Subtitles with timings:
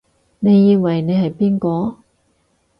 [0.39, 1.97] 你以為你係邊個？